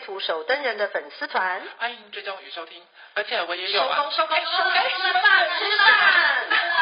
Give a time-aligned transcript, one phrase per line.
[0.00, 2.82] 图手灯人的粉丝团，欢迎追踪与收听。
[3.14, 5.22] 而且我也有啊，收工收工收工，吃饭
[5.58, 5.88] 吃饭，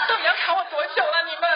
[0.08, 1.24] 到底要卡我多久了？
[1.26, 1.48] 你们？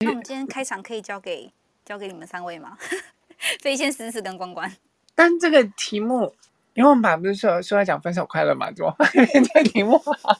[0.00, 1.52] 那我们今天开场可以交给
[1.84, 2.76] 交给你们三位吗？
[3.60, 4.70] 飞仙、思思跟关关。
[5.14, 6.34] 但这个题目，
[6.74, 10.36] 因为我们本来不是说说要讲分手快乐嘛，怎么变这个题目啊？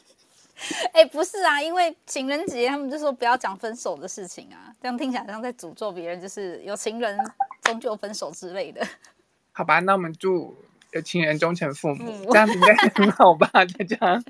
[0.93, 7.19] 哎、欸，不是啊，因为情人节他们就说不要讲分手的事情啊，这样听起来像在诅咒别人，就是有情人
[7.63, 8.87] 终究分手之类的。
[9.53, 10.57] 好吧，那我们祝
[10.93, 13.49] 有情人终成父母，嗯、这样应该很好吧？
[13.53, 14.23] 大家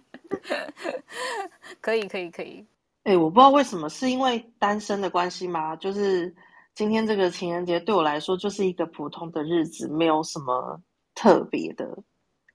[1.81, 2.65] 可以，可以，可以。
[3.03, 5.75] 哎、欸，我不知道为什么，是因为单身的关系吗？
[5.77, 6.35] 就是
[6.75, 10.81] 今天这个情人节对我来说就是一个普通的日子，没有什么
[11.15, 11.99] 特别的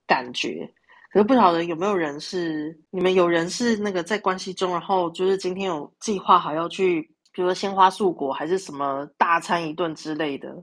[0.08, 0.72] 感觉。
[1.16, 10.54] 可是不晓得有没有人是你们有人是那个在关系中，然后就是今天有计划好要去，比如说鲜花素果还是什么大餐一顿之类的？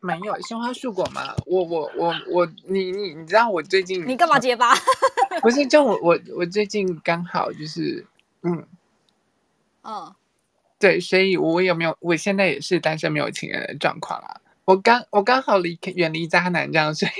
[0.00, 1.32] 没有鲜花素果吗？
[1.46, 4.74] 我我我我你你你知道我最近你干嘛结巴？
[5.42, 8.04] 不是，就我我我最近刚好就是
[8.42, 8.66] 嗯
[9.84, 10.12] 嗯，
[10.80, 14.40] 对，所以我有没有我现在也是单身没有情人的状况啊。
[14.70, 17.10] 我刚我刚好离远离渣男这样，所以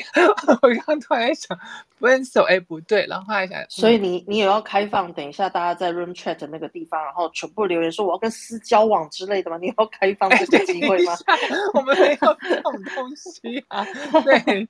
[0.62, 1.58] 我刚突然在想
[1.98, 9.58] 分手，哎不对，然后后来想，所以你你也要开放，等一下大家在 room chat 的那个地方，然后全部留言说我要跟私交往之类的吗？
[9.60, 11.12] 你要开放这个机会吗？
[11.74, 13.84] 我们没有这种东西啊。
[14.22, 14.68] 对，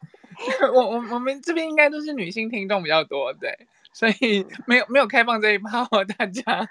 [0.72, 6.66] 我我我们这边应该都是女性听众比较多，对，所以没有没有开放这一趴哦，大家。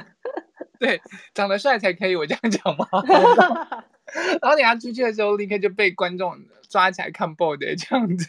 [0.78, 1.00] 对，
[1.34, 2.86] 长得帅才可以，我这样讲吗？
[4.42, 6.36] 然后你要出去的时候，立刻就被观众
[6.68, 8.26] 抓起来看 board 这样子。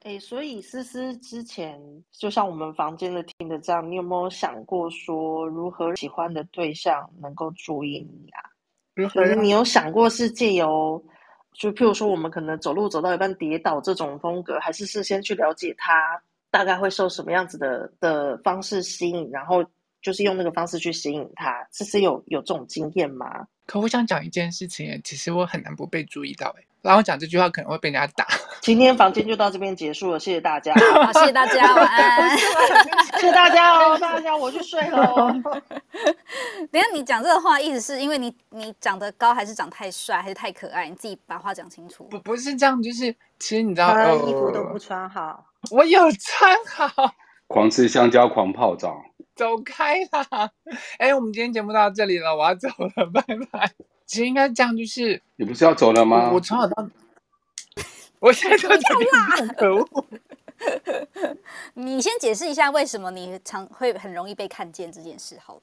[0.00, 1.80] 哎、欸，所以思思之前
[2.12, 8.44] 就像我们房间的听的这样，你有没有想过说如何喜欢的对象能够注意你啊？
[8.94, 9.24] 如何？
[9.36, 11.02] 你有想过是借由，
[11.54, 19.64] 就譬如说我们可能走路走到一半跌倒这种风格，还是事先去了解他大概会受什么样子的的方式吸引，然后
[20.04, 21.66] 就是用那个方式去吸引他？
[21.70, 23.46] 思思有有这种经验吗？
[23.66, 28.26] 可我想讲一件事情，其实我很难不被注意到，哎，然后讲这句话可能会被人家打。
[28.60, 32.36] 今天房间就到这边结束了，谢谢大家， 好，谢谢大家，晚安，
[33.18, 35.14] 谢谢大家哦，大家我去睡了。
[36.70, 40.86] 等下你讲这个话，意思是因为你你长得高，还是长太帅，还是太可爱？
[40.86, 42.04] 你自己把话讲清楚。
[42.04, 47.14] 不不是这样，就是其实你知道，衣服都不穿好，我有穿好，
[47.46, 49.02] 狂吃香蕉，狂泡澡。
[49.36, 50.50] 走开啦！
[50.98, 53.72] 哎，我们今天节目到这里了，我要走了，拜拜。
[54.06, 56.30] 其实应该这样，就是你不是要走了吗？
[56.32, 56.88] 我从小到，
[58.20, 60.06] 我现在就这样，可恶！
[61.74, 65.62] 你先解释一下为什么你常会很容易被看见这件事好了。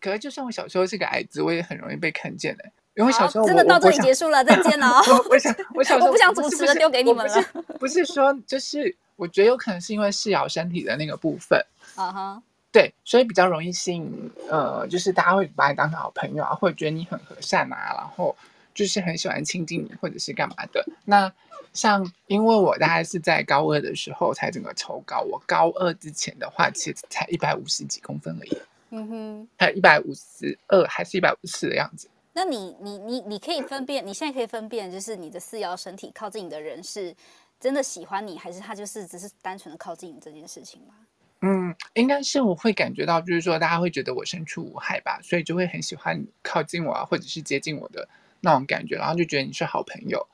[0.00, 2.64] 可是就算我小时候是个矮子，我也很容易被看见的。
[2.94, 4.86] 因为小时候真的到这里结束了，再见了。
[5.28, 7.42] 我想，我小时候我不想主持了，丢给你们了。
[7.78, 11.58] 不是说，就是我觉得有可能是因为视遥身体的那个部分。
[11.96, 12.42] 啊哈。
[12.72, 18.36] 对，所以比较容易吸引，呃，就是大家会把你当成好朋友啊，或者觉得你很和善啊，然后
[18.72, 20.84] 就是很喜欢亲近你，或者是干嘛的。
[21.04, 21.32] 那
[21.72, 28.58] 像因为我大概是在高二的时候才整个抽高，我高二之前的话其实才一百五十几公分而已，
[28.90, 32.08] 嗯哼，还一百五十二还是一百五十四的样子。
[32.32, 37.12] 那你你你你可以分辨，你现在可以分辨，就是你的四爻身体靠近你的人是
[37.58, 40.94] 真的喜欢你，还是他就是只是单纯的靠近你这件事情吗？
[41.42, 48.06] 嗯，应该是我会感觉到，就是说大家会觉得我身处无害吧，所以就会很喜欢靠近我啊，或者是接近我的
[48.42, 50.26] 那种感觉，然后就觉得你是好朋友。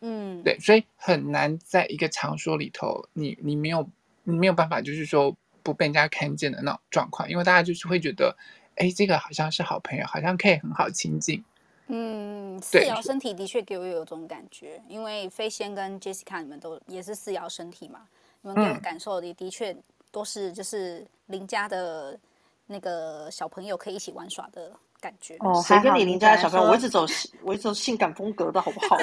[0.00, 3.88] 嗯，对，所以很难在一个场所里头，你你没有
[4.24, 8.36] 你没有办法，就是说不被人家看见的那种状况，因为大家就是会觉得，
[8.74, 11.44] 哎，这个好像是好朋友，好像可以很好亲近。
[11.86, 18.08] 嗯，四爻身体的确给我有种感觉，因为飞仙跟 Jessica 你们都也是四爻身体嘛，
[18.42, 19.76] 你们给我感受的的确。
[20.10, 22.18] 都是就是邻家的
[22.66, 25.62] 那个小朋友可以一起玩耍的感觉哦。
[25.64, 26.66] 谁跟你邻家的小朋友？
[26.68, 27.06] 我一直走，
[27.42, 28.98] 我一直走性感风格的好不好？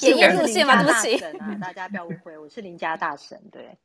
[0.00, 3.40] 演艺路线嘛，对不起啊，大家不要误会，我是邻家大神。
[3.52, 3.76] 对。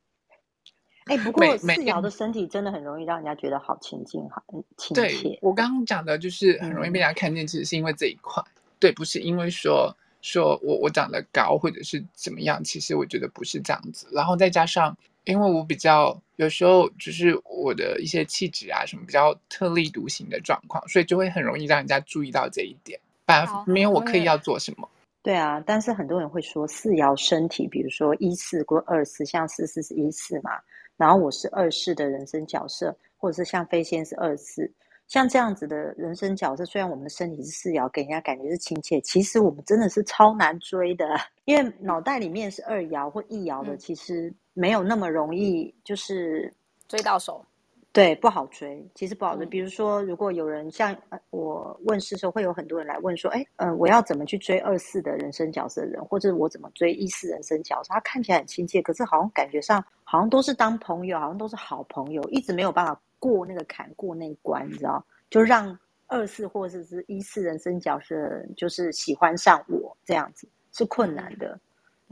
[1.05, 4.41] 哎，不过四爻的身体真的很容易让人家觉得好亲近，好
[4.77, 5.37] 亲切。
[5.41, 8.41] 我刚刚讲的就是很容易被人家看见，其实是因为这一块。
[8.79, 14.07] 对，不是因为说说我我长得高或者是怎么样，其实我觉得不是这样子。
[14.13, 22.99] 然后再加上，因为我比较有时候就是我的一些气质啊什么比较特立独行的状况，所以就会很容易让人家注意到这一点。
[23.25, 24.89] 反而没有我刻意要做什么。
[25.21, 30.59] 对啊，但是很多人会说四爻身体，比如说一四或二四，像四四是一四嘛，
[30.97, 34.69] 然后我是二四的人生角色，或者是像飞仙是二四，
[35.13, 41.05] 像这样子的人生角色，虽然我们的身体是四爻，给人家感觉是亲切，其实我们真的是超难追的，
[41.45, 46.51] 因为脑袋里面是二爻或一爻的，其实没有那么容易，就是
[46.87, 47.45] 追到手。
[47.91, 49.45] 对，不好追，其实不好追。
[49.45, 50.97] 比如说，如果有人像
[51.29, 57.93] 我问世的时候，会有很多人来问说：“哎，嗯，我要怎么去追二四的人生角色的人，或者我怎么追一四人生角色？
[57.93, 65.05] 他看起来很亲切，可是好像感觉上好像都是当朋友，好像都是好朋友，一直没有办法过那个坎，过那一关，你知道？
[65.29, 71.57] 就让二四或者是一四人生角色人就是喜欢上我这样子是困难的，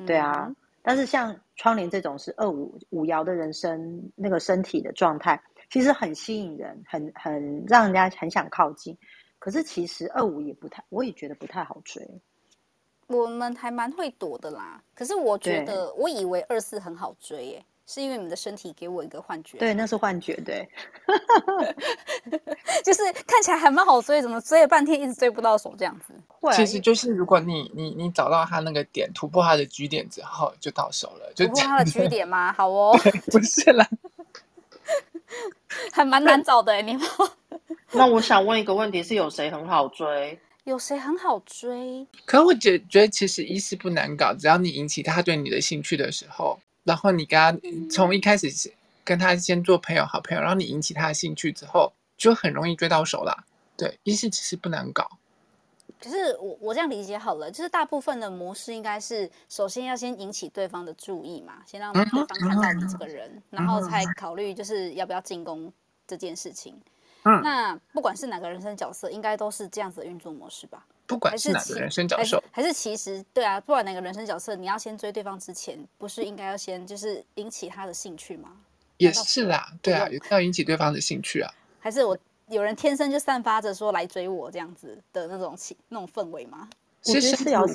[0.07, 0.45] 对啊。
[0.47, 5.41] 嗯、但是像窗帘这种是二五五爻的人生那个身体的状态。
[5.69, 8.97] 其实很吸引人，很很让人家很想靠近。
[9.39, 12.07] 可是其实二五也不太，我也觉得不太好追。
[13.07, 14.81] 我们还蛮会躲的啦。
[14.93, 19.57] 可是我觉得，我以为二四很好追耶，是因为你们的身体给我一个幻觉。
[19.57, 20.67] 对，那是幻觉，对。
[22.83, 26.13] 就是看起来还蛮好追，怎么追了半天一直追不到手这样子？
[26.53, 31.31] 其实就是如果你你你找到他那个点，突破他的局点之后，就到手了。
[31.35, 32.53] 就突破他的局点吗？
[32.53, 32.97] 好哦，
[33.31, 33.87] 不是啦。
[35.91, 37.01] 还蛮难找的，你们。
[37.91, 40.39] 那我想问一个问题：是有谁很好追？
[40.63, 42.05] 有谁很好追？
[42.25, 47.57] 可我觉觉得其实一是不难搞，只要你引起他对你的兴趣的时候，然后你跟他
[47.89, 48.49] 从一开始
[49.03, 53.45] 跟他先做朋友、好朋友，然后你引起他的兴趣之后，就很容易追到手啦。
[53.77, 55.09] 对，一是其实不难搞。
[55.99, 65.71] 可是我我这样理解好了，就是大部分的模式应该是首先要先引起对方的注意嘛，先让对方看到你这个人，嗯、然后才考虑就是要不要进攻
[66.07, 66.75] 这件事情。
[67.23, 70.83] 嗯，那不管是哪个人生角色，应该都是这样子的运作模式吧？
[71.11, 78.51] 不管是哪个人生角色，还是其实对啊，不管哪个人生角色，你要先追对方之前，不是应该要先就是引起他的兴趣吗？
[78.97, 81.51] 也是啦，对啊，要引起对方的兴趣啊。
[81.79, 82.17] 还是我？
[82.47, 86.67] 有人天生就散发着说来追我这样子的那种气那种氛围吗？
[87.05, 87.65] 我觉得是要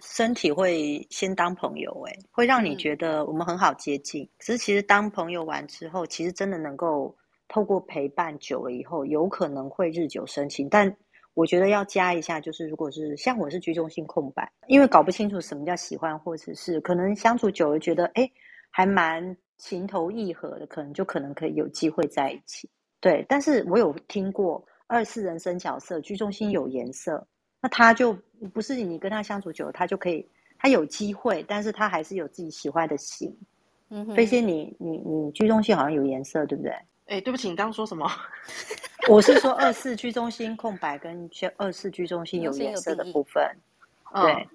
[0.00, 4.26] 身体会先当朋友，欸，哎，会让你觉得我们很好接近。
[4.38, 7.14] 可是其实当朋友完之后，其实真的能够
[7.46, 10.66] 透过陪伴久了以后，有可能会日久生情。
[10.70, 10.96] 但
[11.40, 18.30] 我觉得要加一下，就是如果是像我是居中性空白，因为搞不清楚什么叫喜欢，或者是可能相处久了觉得哎
[18.68, 22.68] 还蛮情投意合的，可能就可能可以有机会在一起。
[23.00, 27.26] 对，但是我有听过二四人生角色居中心有颜色，
[27.62, 28.12] 那他就
[28.52, 30.28] 不是你跟他相处久了，他就可以，
[30.58, 33.34] 他有机会，但是他还是有自己喜欢的型。
[33.88, 36.70] 嗯哼，飞仙，你你你居中心好像有颜色，对不对？
[37.10, 38.08] 哎，对不起，你刚刚说什么？
[39.08, 43.42] 我是说二四居中心空白跟二四居中心有颜色的部分。
[44.14, 44.46] 对，嗯、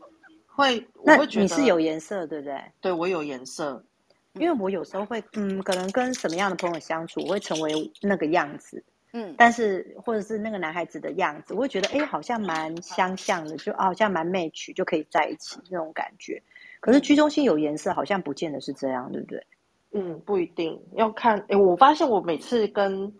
[0.47, 2.57] 会，那你是有颜色，对不对？
[2.79, 3.83] 对，我有颜色。
[4.35, 8.81] 因为我有时候会，嗯，可能跟什么样的朋友相处，我会成为那个样子，
[9.11, 16.41] 嗯，但是或者是那个男孩子的样子，我会觉得，哎，好像蛮相像的，就好像蛮 match，就可以在一起那种感觉。
[16.79, 19.45] 可是居中心有颜色，好像不见得是这样，对不对？
[19.95, 21.43] 嗯，不一定要看。
[21.47, 23.11] 哎，我发现我每次跟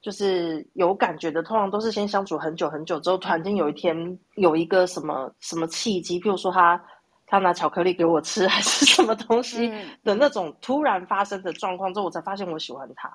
[0.00, 6.80] 就是有感觉的，通常都是先相处很久很久之后，突然间有一天有一个什么什么契机，譬如说他。
[7.32, 9.72] 他拿巧克力给我吃， 还是什么东西
[10.02, 13.08] 的那种突然发生的状况之后，我才发现我喜欢他。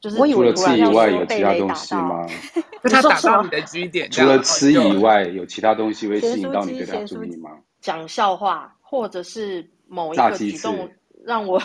[0.00, 2.26] 就是我以为除了吃以外，有其他东西吗？
[2.82, 4.10] 他打到你的据点。
[4.10, 7.50] 除了吃以外，有其他东西会吸引到你对他注意吗？
[7.80, 10.90] 讲笑话，或者是某一个举动
[11.24, 11.62] 让我，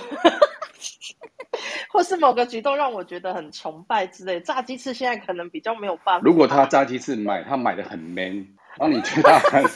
[1.91, 4.39] 或是某个举动让我觉得很崇拜之类。
[4.41, 6.21] 炸鸡翅现在可能比较没有办法。
[6.23, 9.63] 如果他炸鸡翅买，他买的很 man，然后你觉得他很。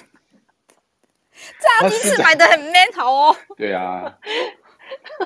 [1.60, 3.36] 炸鸡翅买的很 man，好哦。
[3.56, 4.18] 对啊，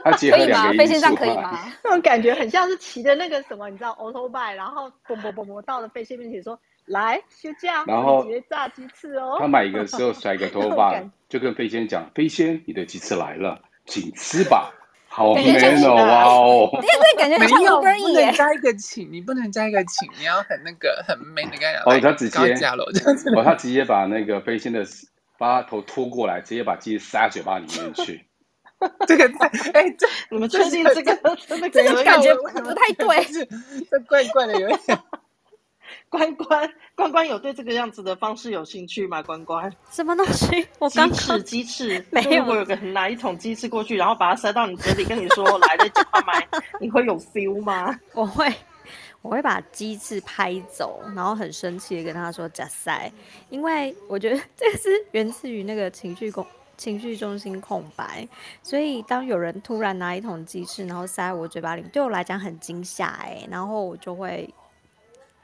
[0.03, 0.71] 可以吗？
[0.77, 1.59] 飞仙上可以吗？
[1.83, 14.71] 那种感觉很像是骑的那个什么，你知道，autobike，然后嘣嘣嘣嘣到了飞仙面前说：“来休假，然后炸鸡翅哦。”他买一个时候甩个头发， 就跟飞仙讲：“飞仙，你的鸡翅来了，请吃吧。”
[15.13, 16.69] 好 man 哦，哇哦！
[16.81, 21.79] 对 对，感觉很有，不能加一个请，你不能加一个请，你要很那个很 man 的感觉。
[21.85, 22.39] 哦，他直接
[23.35, 24.83] 哦，他直接把那个飞仙的。
[25.35, 28.23] 把他头拖过来，直接把鸡塞嘴巴里面去。
[29.07, 31.15] 这个太哎，这你们确定这个
[31.47, 33.25] 真的这个感觉不太对，
[33.89, 34.79] 这怪怪的，有点
[36.13, 39.23] 关关关关有对这个样子的方式有兴趣吗？
[39.23, 40.67] 关关什么东西？
[40.77, 42.41] 我刚鸡翅鸡翅 没有。
[42.41, 46.47] 如果有个人拿一桶鸡翅过去，然后把它塞到你嘴里，跟你说来的讲话麦，
[46.79, 47.99] 你会有 feel 吗？
[48.13, 48.53] 我会，
[49.23, 53.11] 我会把鸡翅拍走，然后很生气的跟他说假塞，
[53.49, 56.45] 因为我觉得这是源自于那个情绪控。
[56.75, 58.27] 情绪中心空白，
[58.63, 64.51] 所以当有人突然拿一桶鸡翅，然后塞在我嘴巴里，对我来讲很惊吓哎，然后我就会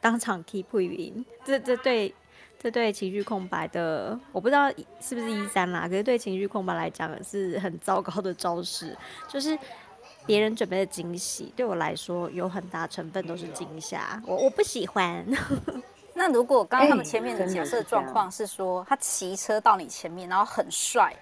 [0.02, 1.26] 当场 keep 语音。
[1.46, 2.14] 这这对
[2.58, 8.96] 这对情绪空白的，我不知道是不是一三啦，可是对情绪空白来讲是很糟糕的招式，
[9.28, 9.58] 就是
[10.26, 15.26] 别人准备的惊喜，对我来说有很大成分都是惊吓，我我不喜欢。
[16.14, 21.16] 那如果刚刚他们前面的假设状况是说，他骑车到你前面，然后很帅，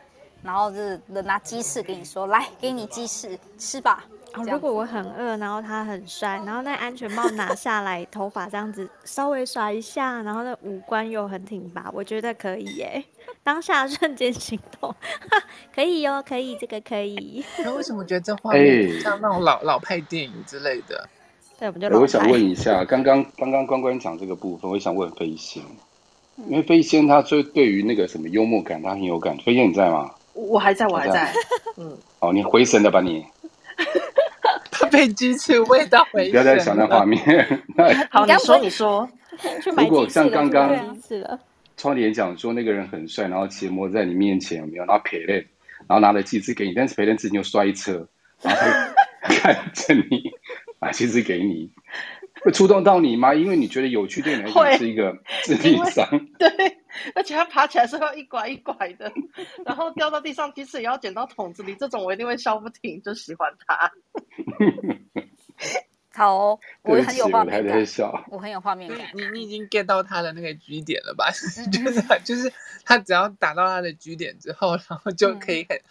[0.44, 4.06] 然后就是拿鸡翅给你说，来，给你鸡翅吃吧。
[4.46, 13.04] 如果我很饿，然后他很帅，然后那安全帽拿下来，头发这样子稍微甩一下，然后那五官又很挺拔，我觉得可以耶。
[13.42, 14.94] 当下瞬间行动，
[15.74, 17.44] 可以哟，可以，这个可以。
[17.64, 21.08] 那为什么觉得这画面像那种老老派电影之类的？
[21.58, 25.64] 对，我就我想问一下，刚刚刚刚关关讲这个部分，我想问飞仙，
[26.48, 29.36] 因为飞仙他最对于那个什么幽默感，他很有感。
[29.38, 30.12] 飞仙你在吗？
[30.38, 31.34] 我还在，我还在。
[31.78, 33.26] 嗯，哦，你回神了吧你？
[34.72, 36.32] 他被鸡翅味道回神。
[36.32, 37.20] 不要再想那画面。
[38.12, 39.10] 好，你说你说。
[39.76, 40.98] 如果像刚刚
[41.76, 44.86] 窗帘讲说那个人很帅，然后骑摩托在你面前有没有？
[44.86, 45.46] 然后陪练，
[45.88, 48.08] 然后拿了鸡翅给你，但是陪练自己又摔车，
[48.42, 48.62] 然后
[49.22, 50.32] 他看着你。
[50.80, 51.72] 把鸡翅给你，
[52.44, 53.34] 会触动到你吗？
[53.34, 56.08] 因为你觉得有趣，对你来讲是一个致命伤。
[56.38, 56.48] 对，
[57.16, 59.12] 而且他爬起来是要一拐一拐的，
[59.66, 61.76] 然后掉到地上，即使也要捡到桶子里。
[61.76, 63.92] 这种我一定会笑不停，就喜欢他。
[66.14, 67.86] 好、哦，我很有画面感。
[67.86, 69.12] 笑我很有画面感。
[69.14, 71.30] 你你已经 get 到他的那个局点了吧？
[71.72, 72.52] 就是就是
[72.84, 75.84] 他只要打到他的局点之后，然后就可以很、嗯、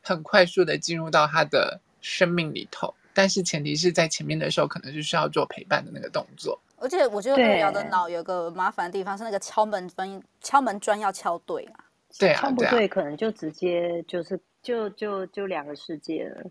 [0.00, 2.94] 很快速的进入到他的生命里头。
[3.12, 6.60] 但是前提是在前面的时候，可能是需要做陪伴的那个动作。
[6.82, 11.84] 而且我觉得路遥的脑有个麻烦的地方是那个敲门砖，敲门砖要敲对啊。
[12.18, 16.50] 对啊，敲不对可能就直接就是就就就两个世界了。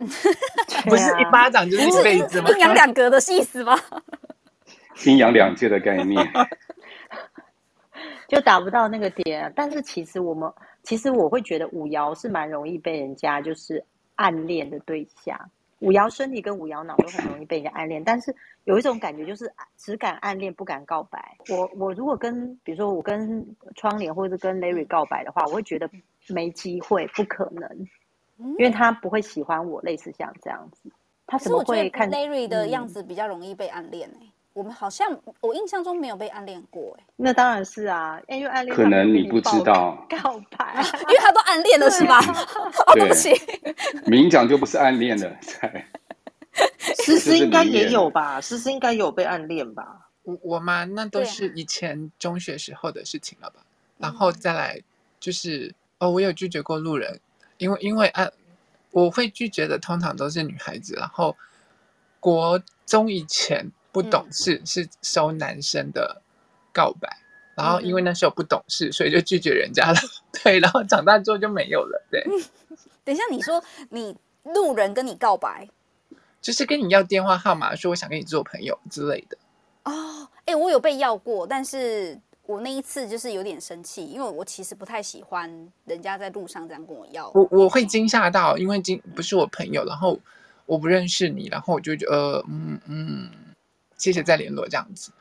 [0.88, 2.48] 不是一巴掌就是一辈子吗？
[2.56, 3.78] 阴阳两隔的意思吗？
[5.06, 6.26] 阴阳两界的概念，
[8.26, 9.52] 就达不到那个点。
[9.54, 10.50] 但是其实我们
[10.82, 13.84] 其实我会觉得五爻是蛮容易被人家就是
[14.16, 15.38] 暗恋的对象。
[15.80, 18.34] 五爻身体跟五爻脑都很容易被人家暗恋，但是
[18.64, 21.36] 有一种感觉就是只敢暗恋不敢告白。
[21.48, 25.90] 我我如果跟比如说我跟窗帘或者跟 Larry 告白的话，我会觉得
[26.28, 27.88] 没机会，不可能，
[28.36, 30.90] 因为他不会喜欢我，类似像这样子。
[31.26, 34.18] 他怎么会看 Larry 的样子比较容易被暗恋呢？
[34.60, 42.20] 我们好像我印象中没有被暗恋过哎，那当然是啊，因为暗恋可能你不知道告白， 因为他都暗恋了是吧？
[42.92, 43.30] 对 不起，
[44.04, 45.34] 明讲就不是暗恋了。
[46.78, 48.38] 思思应该也有吧？
[48.38, 50.10] 思思应该有被暗恋吧？
[50.24, 50.84] 我我吗？
[50.84, 53.62] 那都是以前中学时候的事情了吧？
[53.96, 54.78] 然后再来
[55.18, 57.18] 就是哦，我有拒绝过路人，
[57.56, 58.28] 因为因为啊，
[58.90, 61.34] 我会拒绝的通常都是女孩子，然后
[62.20, 63.72] 国中以前。
[63.92, 66.22] 不懂事、嗯、是收男生的
[66.72, 67.08] 告白，
[67.56, 69.98] 然后因为那时候不懂事，所以就拒绝人家了。
[70.42, 72.02] 对，然后长大之后就没有了。
[72.10, 72.24] 对，
[73.04, 75.68] 等一下，你说你路人跟你告白，
[76.40, 79.36] 就是跟你要电话号码，说我想跟你做朋友之类的。
[79.84, 87.28] 哦，哎，我有被要过，但是我那一次就是有点生气，因为我其实不太喜欢人家在路上这样跟我要。
[87.34, 90.18] 我我会惊吓到，因为惊不是我朋友，然后
[90.66, 93.30] 我不认识你，然后我就觉得呃嗯嗯。
[94.00, 95.12] 谢谢再联络这样子。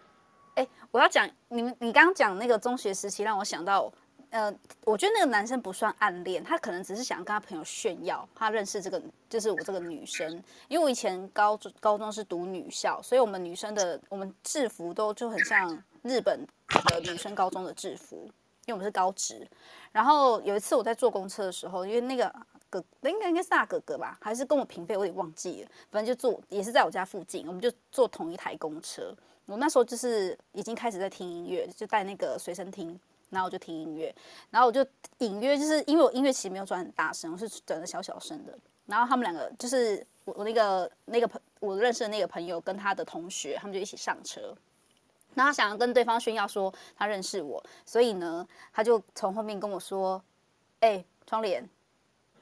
[0.56, 3.92] 哎、我要讲你们，你刚刚讲那个中学时期，让我想到，
[4.30, 4.50] 呃，
[4.86, 10.42] 我觉得那个男生不算暗恋，他可能只是想跟他朋友炫耀，他认识这个就是我这个女生。
[10.70, 15.70] 因为我以前高中高中是读女校，所以我们女生的我们制服都就很像
[16.02, 16.48] 日本
[16.86, 18.16] 的女生高中的制服，
[18.66, 19.46] 因为我们是高职。
[19.92, 22.34] 然后有一次我在坐公车的时候，因为那个。
[22.70, 24.96] 哥，应该应该是大哥哥吧，还是跟我平辈？
[24.96, 25.70] 我也忘记了。
[25.92, 29.14] 反正就坐，也是在我家附近，我们就坐同一台公车。
[29.46, 33.00] 我那时候就是已经开始在听音乐，就带那个随身听，
[33.32, 34.14] 然后我就听音乐，
[34.52, 34.86] 然后我就
[35.18, 38.56] 隐约就是因为我音乐其实没有转很大声，我是转的小小声的。
[38.86, 44.56] 然后他们两个就是我我那个那个朋我认识的那个朋友跟他的同学，他们就一起上车，
[45.34, 50.24] 然后他想要跟对方炫耀说他认识我，所以呢，他就从后面跟我说
[50.82, 51.68] ：“哎、窗帘。”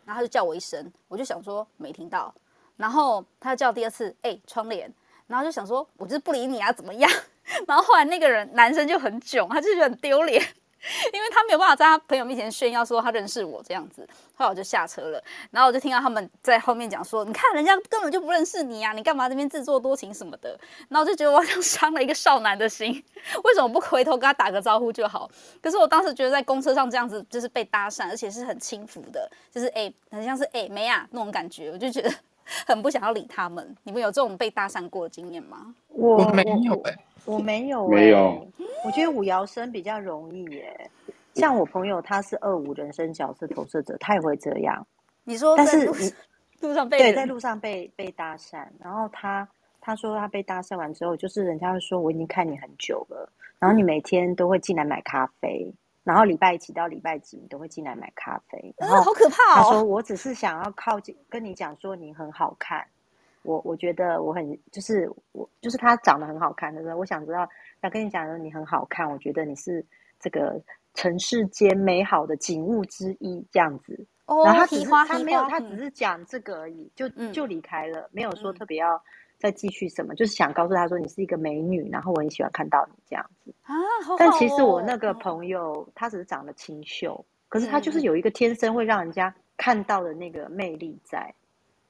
[0.07, 2.33] 然后他就叫我一声，我就想说没听到。
[2.77, 4.91] 然后他叫第二次，哎、窗帘。
[5.27, 7.11] 然后就想说，我就是不理你啊，怎么样？
[7.67, 10.41] 然后后来那个人男生就很囧，他就觉得很丢脸。
[11.13, 20.57] 因为他没有办法在他朋友面前炫耀说他认识我这样子，后来我就下车了，然后我就听到他们在后面讲说：“你看人家根本就不认识你呀、啊，你干嘛这边自作多情什么的？”
[20.89, 22.91] 然后我就觉得我好像伤了一个少男的心，
[23.43, 25.29] 为什么不回头跟他打个招呼就好？
[25.61, 32.09] 可是我当时觉得在公车上这样子就是被搭讪，而且是很轻浮的，就是哎、欸，很像是哎没啊那种感觉，我就觉得
[32.65, 33.75] 很不想要理他们。
[33.83, 35.73] 你们有这种被搭讪过的经验吗？
[35.89, 36.99] 我没有哎、欸。
[37.27, 38.47] 我 没有、欸，没有。
[38.83, 44.85] 我觉得五爻生比较容易耶、欸，像我朋友他是二五人生角色投射者，他也会这样。
[45.23, 45.85] 你说，但是
[46.61, 49.47] 路上被对，在路上被被搭讪，然后他
[49.81, 53.29] 他说他被搭讪完之后，就是人家会说我已经看你很久了，
[53.59, 55.71] 然后你每天都会进来买咖啡，
[56.03, 59.55] 然后礼拜几到礼拜几你都会进来买咖啡，然后好可怕哦。
[59.55, 62.85] 他说我只是想要靠近跟你讲说你很好看。
[63.47, 66.93] 我我觉得我很就是我就是他长得很好看，对不对？
[66.93, 67.47] 我想知道
[67.81, 69.83] 想跟你讲的你很好看，我觉得你是
[70.19, 70.61] 这个
[70.93, 74.05] 尘世间美好的景物之一，这样子。
[74.25, 79.01] 哦，然后他只是他没有，他只是讲这个而已，就就离开了，没有说特别要
[79.37, 83.73] 再继续什么，就是想告诉他说你是一个美女，然后我很喜欢看到你这样子啊。
[84.19, 91.33] 但其实我那个朋友他只是长得清秀，可是他就是有一个天生会让人家看到的那个魅力在。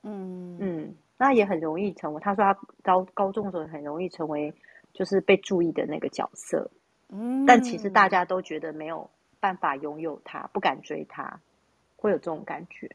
[0.03, 0.95] 嗯嗯。
[1.17, 4.53] 那也很容易成为，他说他高高中的时候很容易成为，
[4.93, 6.69] 就是被注意的那个角色。
[7.09, 9.09] 嗯，但其实大家都觉得没有
[9.39, 11.39] 办法拥有他，不敢追他，
[11.95, 12.89] 会有这种感觉。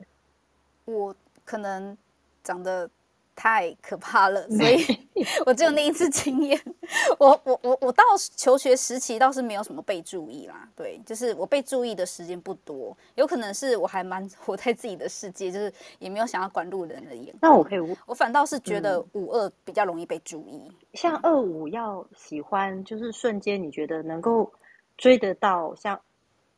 [0.84, 1.14] 我
[1.44, 1.96] 可能
[2.42, 2.88] 长得。
[3.34, 4.84] 太可怕了， 所以
[5.46, 6.60] 我只有那一次经验。
[7.18, 8.02] 我我我我到
[8.36, 17.38] 求学时期倒是没有什么被注意啦，对，就是我被注意的时间不多，有可能是我还蛮活在自己的世界，就是也没有想要管路人的眼光。
[17.40, 20.60] 那我可以，我反倒是觉得五二比较容易被注意。
[20.68, 24.52] 嗯、像二五要喜欢，就是瞬间你觉得能够
[24.98, 25.98] 追得到，像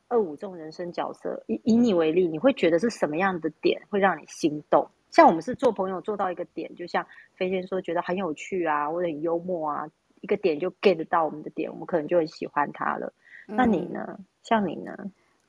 [0.07, 4.87] 二五这种人生角色，以以你为例，你会觉得是什么样的点会让你心动？
[5.15, 9.87] 像我们是做朋友做到一个点，就像飞仙说，觉得很有趣啊，或者很幽默啊，
[10.19, 13.13] 一个点就 get 到我们的点，我们可能就很喜欢他了。
[13.47, 14.19] 嗯、那你呢？
[14.43, 14.93] 像你呢？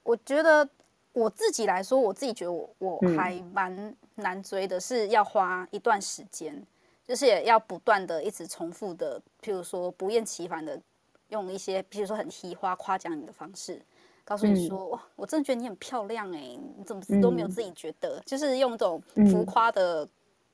[0.04, 0.68] 我觉得
[1.12, 6.66] 我自己来说，我自己觉得我我还蛮难追的，是要花一段时间，嗯、
[7.04, 10.80] 就是也要不断的一直重复的，譬如说不厌其烦的
[11.30, 13.82] 用一些，譬如说很提花夸奖你的方式。
[14.26, 18.16] 告诉你说，哇、嗯，我真的觉得你很漂亮哎、欸，你怎么都没有自己觉得？
[18.18, 20.06] 嗯、就是用这种浮夸的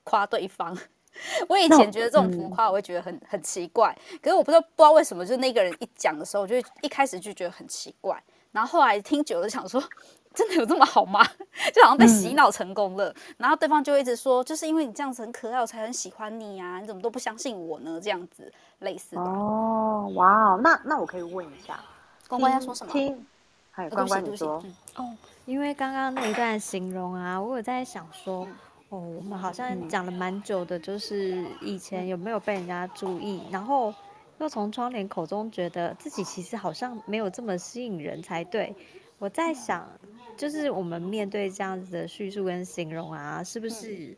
[0.05, 0.75] 夸对方。
[0.75, 0.79] 嗯、
[1.49, 3.97] 我以前觉得这种浮夸，我会觉得很很奇怪。
[4.21, 8.23] 可是我不知道不知道为什么，就那个人一讲的时候，我就一开始就觉得很奇怪。
[8.51, 9.83] 然后后来听久了，想说，
[10.35, 11.25] 真的有这么好吗？
[11.75, 13.09] 就好像被洗脑成功了。
[13.09, 16.81] 嗯、然后对方就一直说，就是因为你这样子很可爱，我才很喜欢你呀、啊。
[16.81, 17.99] 你怎么都不相信我呢？
[18.03, 19.23] 这样子类似的。
[19.23, 21.83] 哦，哇哦，那那我可以问一下，
[22.29, 22.93] 关关要说什么？
[22.93, 23.27] 听。
[23.75, 24.63] 还有关关你说
[24.97, 28.47] 哦，因为刚刚那一段形容啊，我有在想说，
[28.91, 33.93] 哦，我们好像讲了蛮久的，就是以前有没有被人家注意，然后
[34.39, 38.75] 又从窗帘口中觉得自己其实好像没有这么吸引人才对。
[39.19, 39.89] 我在想，
[40.37, 44.15] 就是我们面对这样子的叙述跟形容啊，是不是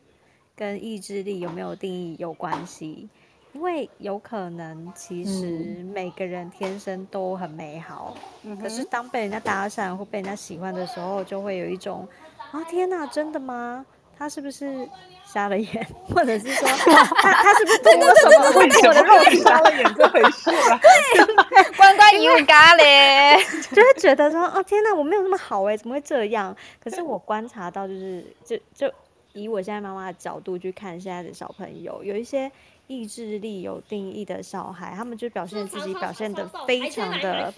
[0.53, 3.07] 跟意志力有没有定义有关系？
[3.55, 8.13] 因为有可能，其实每个人天生都很美好，
[8.43, 12.05] 嗯、可是当被人家搭讪或被人家喜欢的时候，就会有一种
[12.51, 13.85] 啊，天哪，真的吗？
[14.17, 14.85] 他是不是
[15.25, 16.67] 瞎了眼， 或者是说
[17.21, 20.77] 他他是不是对我什么会对我的肉体瞎了眼这回事啊？
[20.81, 26.53] 对，关关疑问咖喱，就会觉得说，哦，天哪，我没有那么好哎，怎么会这样？
[26.83, 28.93] 可是我观察到，就是就就
[29.31, 32.51] 以我现在妈妈的角度去看现在的小朋友，有一些。
[32.87, 37.51] 意志力有定义的小孩，他们就表现自己表现得非常的，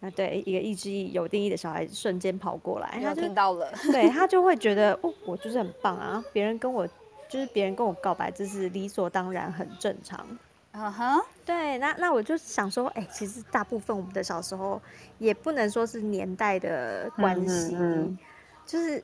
[0.00, 6.86] 啊，对，一个意志力有定义的小孩瞬间跑过来，他听到了， 对，他就会觉得 哦，我就是很棒啊，别人跟我
[7.28, 10.26] 就是别人跟我告白，这是理所当然，很正常。
[10.72, 11.24] 啊哈、uh，huh.
[11.46, 14.80] 对，那那我就想说，哎、欸，其实大部分我们的小时候
[15.18, 18.18] 也不能说是年代的关系，嗯嗯嗯
[18.66, 19.02] 就是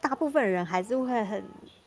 [0.00, 1.44] 大部分人还是会很。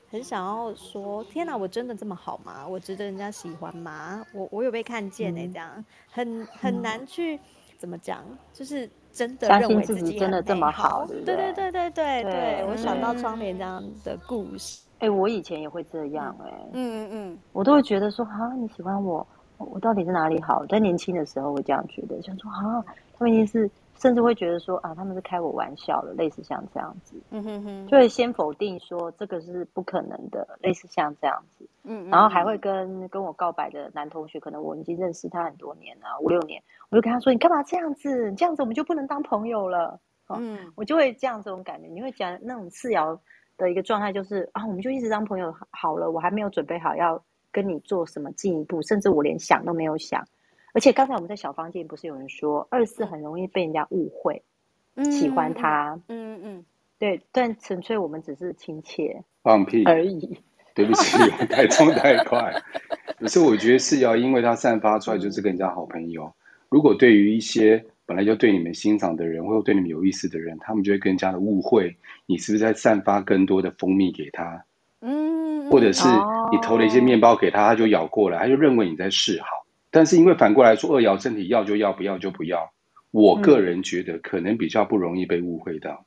[0.10, 2.66] 很想要说，天哪，我真的这么好吗？
[2.68, 4.26] 我值得人家喜欢吗？
[4.34, 7.40] 我我有被看见呢、欸，这样很很难去、嗯、
[7.78, 19.26] 怎么讲，就是真的认为自己真的这么好，对对对对对对，对我想到窗帘这样的故事，哎、欸，我以前也会这样、欸，哎，嗯嗯嗯，我都会觉得说，啊，你喜欢我，
[19.58, 20.66] 我到底是哪里好？
[20.68, 22.84] 在年轻的时候会这样觉得，想说啊，
[23.18, 23.70] 他们一定是。
[24.00, 38.32] 甚至会觉得说啊，他们是开我玩笑的，类似像这样子，嗯哼哼，就会先否定说这个是不可能的，类似像这样子，嗯，嗯，然后还会跟跟我告白的男同学，可能我已经认识他很多年了，五六年，我就跟他说，你干嘛这样子？
[38.34, 43.20] 这样子我们就不能当朋友了，嗯，我就会这样这种感觉，你会讲那种次要
[43.58, 50.24] 的一个状态，就是啊，我们就一直当朋友好了，我还没有准备好要跟你做什么进一步，甚至我连想都没有想。
[50.78, 54.44] 而且刚才我们在小房间不是有人说二四很容易被人家误会，
[54.94, 56.66] 嗯、喜欢他，嗯嗯，嗯
[57.00, 60.38] 对，但纯粹我们只是亲切放屁而已。
[60.76, 62.54] 对不起，我 太冲太快。
[63.18, 66.32] 可是我觉得是要，因为他散发出来就是跟人家好朋友。
[66.70, 74.64] 如果对于一些本来就对你们欣赏的人，或者对你们有意思的人，他们就会更加的误会你是不是在散发更多的蜂蜜给他，
[75.02, 76.08] 嗯，或者是
[76.52, 79.57] 你投了一些面包给他，他就咬过来，他就认为你在示好。
[79.90, 82.72] 但是因为反过来说，二爻身体要就要，不要就不要。
[83.12, 86.06] 我个人觉得可能比较不容易被误会到，嗯、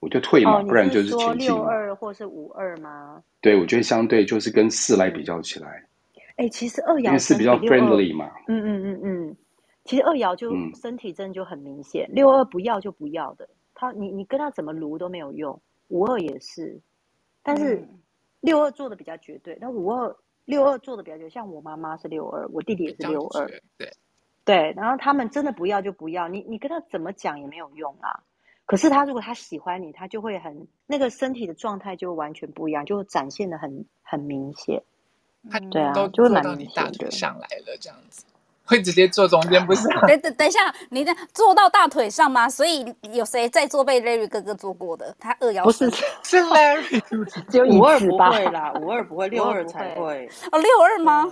[0.00, 1.48] 我就退嘛，哦、不然就是前进。
[1.48, 3.22] 六二或是五二吗？
[3.40, 5.84] 对，我觉得相对就是跟四来比较起来。
[6.36, 8.30] 哎、嗯，其实二爻因为四比较 friendly 嘛。
[8.46, 9.36] 嗯嗯嗯嗯，
[9.84, 15.58] 其实二爻就身体真的就很明显，六二不要就不要的，他你你跟他怎么撸都没有用。
[15.88, 16.78] 五二也是，
[17.42, 17.82] 但是
[18.40, 20.14] 六二做的比较绝对，那五二。
[20.44, 23.46] 六二做的比较久，像我妈妈是六二，我弟弟也是六二，
[23.78, 23.92] 对，
[24.44, 28.22] 对，然后他们真的不要就不要，你你跟他怎么讲也没有用啊。
[28.64, 34.82] 可是他如果他喜欢你，他就会很那个身体的状态就完全不一样，就会展现的很很明显。
[35.50, 38.24] 他对啊，就会坐到你大腿上来了这样子。
[38.72, 39.86] 会直接坐中间不是？
[40.08, 42.48] 等等等一下，你在坐到大腿上吗？
[42.48, 42.82] 所以
[43.12, 45.14] 有谁在座被 Larry 哥哥坐过的？
[45.20, 47.00] 他二爻不是是 Larry，
[47.50, 50.26] 只有五二不会啦，五二不会， 六二才会。
[50.50, 51.30] 哦，六二吗？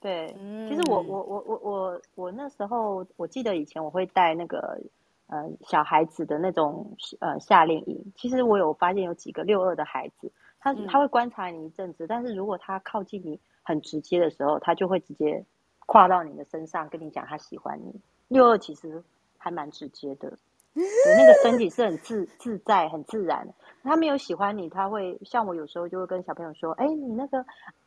[0.00, 0.34] 对，
[0.68, 4.80] 其实我我我我我我那时候我记得以前我会带那个
[5.28, 8.12] 呃小孩子的那种呃夏令营。
[8.16, 15.44] 其实我有发现有几个六二的孩子，他他会观察你一阵子，但是如果他靠近你很直接的时候，他就会直接。
[15.86, 18.00] 跨到你的身上，跟你讲他喜欢你。
[18.28, 19.02] 六二其实
[19.36, 20.30] 还蛮直接的，
[20.74, 20.84] 对，
[21.18, 23.46] 那个身体是很自自在、很自然。
[23.82, 27.44] 他没有喜欢你，他会像我有时候就会跟小朋友说：“哎，你那个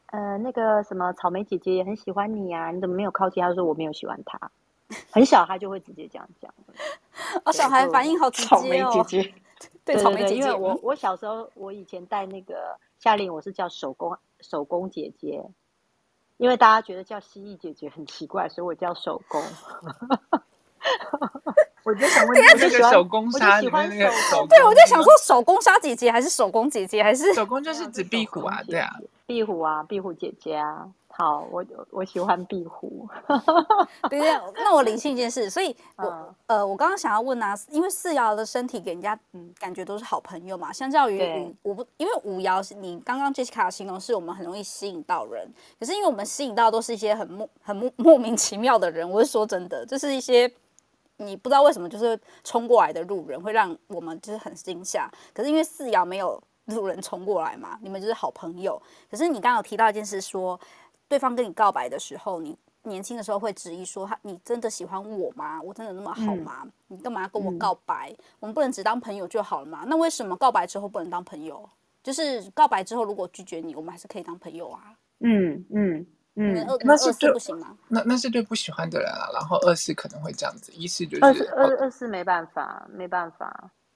[0.07, 4.39] 呃那个什么草莓姐姐也很喜欢你啊，你怎么没有靠近？”他说：“我没有喜欢他。”
[5.09, 6.53] 很小他就会直接这样讲。
[7.43, 8.59] 哦，小孩反应好直接哦。
[8.59, 9.33] 草莓姐姐，
[9.83, 15.43] 对草莓姐姐，因为我我小时候我以前带那个夏令，我是叫手工手工姐姐。
[16.37, 19.41] 因为大家觉得叫蜥蜴姐姐很奇怪，所以我叫手工。
[21.83, 28.95] 我就想问你，那个手工杀，你们那个手，对，我就想说手工杀姐姐还是手工姐姐还是手工就是指壁虎啊，对啊，
[29.25, 30.87] 壁虎啊，壁虎姐姐啊。
[31.17, 33.07] 好，我我喜欢壁虎。
[34.09, 45.49] 对对，那我理性一件事，所以我，我呃，我刚刚想要问啊，因为四爻的身体给人家嗯感觉都是好朋友嘛，相较于五，我不因为五爻是你刚刚 Jessica 形容是我们很容易吸引到人，
[45.79, 50.51] 可是因为我们吸引到都是一些很莫很莫莫名其妙的人，我是说真的，就是一些
[51.15, 60.59] 你不知道为什么就是冲过来的路人会让我们就是很惊吓，可是因为四爻没有路人冲过来嘛，你们就是好朋友，可是你刚刚有提到一件事说。
[61.07, 65.61] 对方跟你告白的时候，你年轻的时候会质疑说：“他，你真的喜欢我吗？
[65.61, 66.61] 我真的那么好吗？
[66.63, 68.11] 嗯、你干嘛要跟我告白？
[68.11, 69.83] 嗯、我们不能只当朋友就好了吗？
[69.87, 71.67] 那为什么告白之后不能当朋友？
[72.03, 77.75] 就是告白之后如果拒绝你，我们还是可以当朋友啊？”嗯嗯嗯，二那是二四不行吗？
[77.87, 79.29] 那那是对不喜欢的人啊。
[79.33, 83.47] 然后二四可能会这样子，一四就是二四二二四没办法，没办法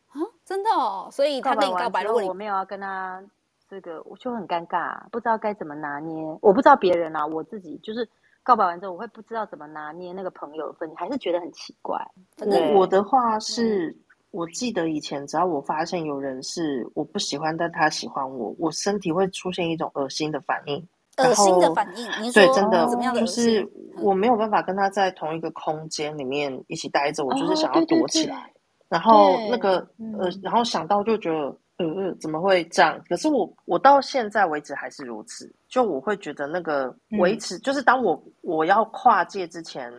[0.07, 1.09] 啊，真的哦。
[1.11, 3.21] 所以他跟你告白，如果我没有要跟他。
[3.69, 6.23] 这个我就很尴尬，不知道该怎么拿捏。
[6.41, 8.07] 我不知道别人啊，我自己就是
[8.41, 11.99] 告白完之后，我会不知道怎么拿捏那个朋友的分，还是觉得很奇怪。
[12.39, 13.95] 我我的话是，
[14.31, 20.87] 我记得以前只要我发现有人是我不喜欢，但他喜欢我，我身体会出现一种恶心的反应。
[21.17, 22.31] 恶心的反应？
[22.31, 23.19] 对，真的怎么样的？
[23.19, 23.69] 就是
[24.01, 28.51] 我没有办法跟他在同一个空间里面一起待着，我就是想要躲起来。
[28.87, 29.77] 然后那个
[30.19, 31.55] 呃，然后想到就觉得。
[31.81, 33.01] 嗯嗯，怎么会这样？
[33.07, 35.49] 可是我我到现在为止还是如此。
[35.69, 39.89] 就我会觉得那个维持，嗯、就是当我我要跨界之前，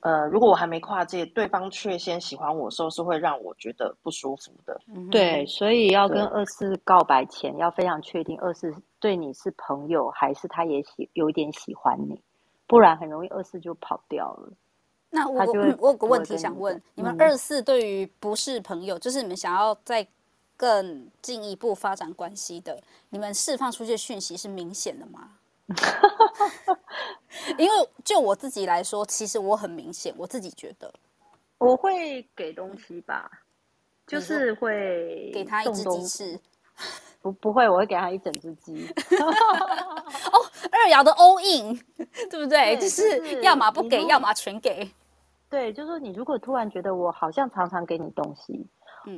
[0.00, 4.78] 呃，如果我还没跨界，对方却先喜欢我的时候，是会让我觉得不舒服的。
[4.94, 12.20] 嗯、对，所以要跟二四告白前，要非常确定二四对你是朋友，还是他也喜有一点喜欢你，
[12.66, 14.52] 不然很容易二四就跑掉了。
[15.08, 20.06] 那我我我有个问题想问，你们二四对于不是朋友，嗯、就是你们想要在。
[20.60, 25.38] 更进一步发展关系的，你们释放出去的讯息是明显的吗？
[27.56, 30.92] 因为就我自己来说，其实我很明显，我自己觉得
[31.56, 33.30] 我会给东西吧，
[34.06, 36.40] 就是会给他一只鸡翅，
[37.22, 38.86] 不不会，我会给他一整只鸡。
[39.18, 41.74] 哦，二爻的 all in，
[42.28, 42.76] 对不对？
[42.76, 44.90] 对就是要么不给，要么全给。
[45.48, 48.66] 对，就是说你如果突然觉得我好像常常给你东西。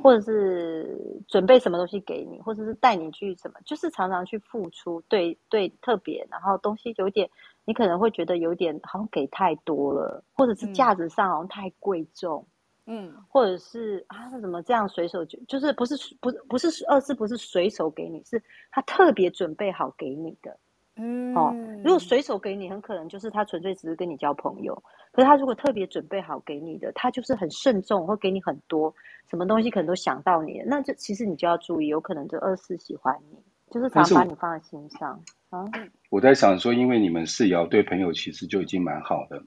[0.01, 7.29] 或者是准备什么东西给你，或者是带你去什么，就是常常去付出，对对，特别，然后东西有点，
[7.65, 12.45] 你可能会觉得有点好像给太多了，或者是价值上好像太贵重，
[12.85, 18.41] 嗯，或者是啊，怎么这样随手就就是不是不是不是二是不是随手给你，是
[18.71, 20.57] 他特别准备好给你的。
[20.95, 24.75] 嗯，哦，如果随手给你，很可能就是他纯粹只是跟你交朋友。
[25.11, 28.93] 可是他如果特别准备好给你的，他就是很慎重，会给你很多
[29.29, 30.61] 什么东西，可能都想到你。
[30.65, 33.37] 那就其实你就要注意，有可能就二四喜欢你，
[33.71, 35.65] 就是常把你放在心上啊。
[36.09, 39.37] 我在想说，因为你们四爻对朋友其实就已经蛮好的，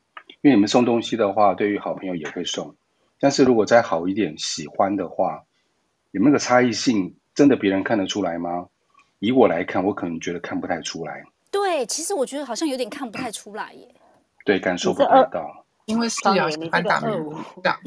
[0.43, 2.75] 因为你们送东西的话，对于好朋友也会送。
[3.21, 5.45] 但是如果再好一点，喜欢的话，
[6.11, 7.17] 有没有个差异性？
[7.35, 8.69] 真的别人看得出来吗？
[9.19, 11.25] 以我来看，我可能觉得看不太出来。
[11.77, 13.87] 对，其实我觉得好像有点看不太出来耶。
[14.47, 15.45] 对，感受不太到，
[15.85, 17.79] 因为四爻喜欢打迷糊仗。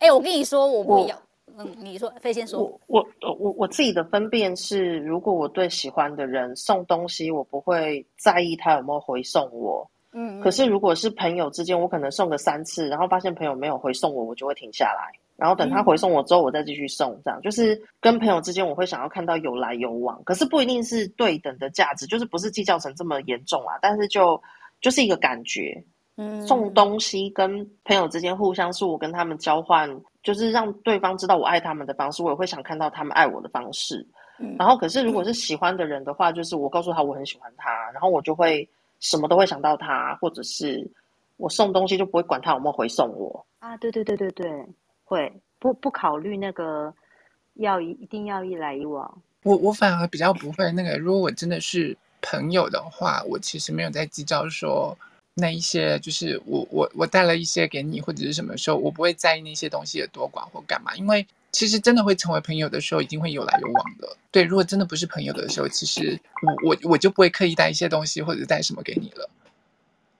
[0.00, 1.16] 哎，我跟你说，我不要。
[1.56, 2.60] 嗯，你说，飞先说。
[2.60, 3.06] 我我
[3.38, 9.88] 我我自己的分辨是，如果我对喜欢的人送东西，我不会在意他有没有回送我。
[10.12, 10.42] 嗯，嗯。
[10.42, 15.12] 可是如果是朋友之间，我可能送个三次，然后发现朋友没有回送我，我就会停下来。
[15.36, 23.76] 然后等他回送我之后，我再继续送，这样就是跟朋友之间，我会想要看到有来有往，可是不一定是对等的价值，就是不是计较成这么严重啊。
[23.82, 24.40] 但是就
[24.80, 25.84] 就是一个感觉，
[26.16, 29.90] 嗯，送东西跟朋友之间互相是我跟他们交换，
[30.22, 34.06] 就是让对方知道我爱他们的方式，我也会想看到他们爱我的方式。
[34.38, 38.68] 嗯，然后可是如果是喜欢的人的话，就是我告诉他我很喜欢他，然后我就会
[39.00, 40.88] 什么都会想到他，或者是
[41.38, 43.76] 我送东西就不会管他有没有回送我啊。
[43.78, 44.46] 对对对对对。
[45.14, 46.92] 会不不考虑那个
[47.54, 49.22] 要一一定要一来一往？
[49.44, 50.98] 我我反而比较不会那个。
[50.98, 54.96] 如果我真的是朋友的话，我其实没有在计较说
[55.34, 60.96] 那一些，就是我我我带了一些给你或者是什么时候，我不会在意那些东西的多寡或干嘛。
[60.96, 64.16] 因为其实真的会成为朋友的时候，一定会有来有往的。
[64.32, 69.30] 对，如果真的不是朋友的时候，其实我我我就不会刻意带一些东西或者带什么给你了。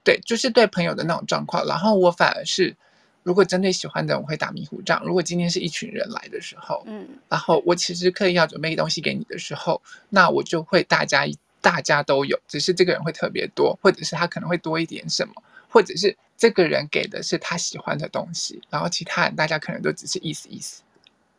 [0.04, 1.66] 对，就是对朋友的那种状况。
[1.66, 2.76] 然后我反而是。
[3.24, 5.02] 如果针对喜欢的人，我会打迷糊仗。
[5.04, 11.26] 如果今天是一群人来的时候，嗯，然后我其实刻意要准备东西给你的时候，那我就会大家
[11.60, 15.34] 大家都有，只是这个人会特别多，或者是他可能会多一点什么，
[15.68, 20.82] 或者是这个人给的是他喜欢的东西，然后其他人大家可能都只是意思意思。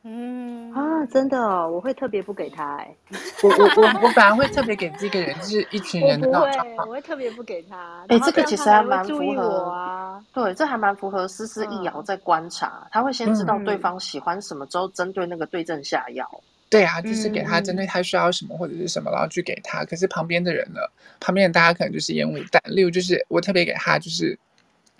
[0.08, 2.96] 嗯啊，真的哦，我会特别不给他哎，
[3.42, 6.88] 我我我我反而会特别给这个人，就是一群人的那种状况。
[6.88, 8.06] 我会特别不给他。
[8.08, 10.24] 哎，这个其实还蛮符合啊。
[10.32, 16.30] 对，这还蛮符合思思一爻在观察，他会先知道对方喜欢什么，之后针对那个对症下药。
[16.70, 19.84] 对啊，就是给他针对他需要什么或者是什么，然后去给他。
[19.86, 20.82] 可是旁边的人呢？
[21.20, 22.62] 旁边的大家可能就是烟雾弹。
[22.66, 24.38] 例如，就是我特别给他就是。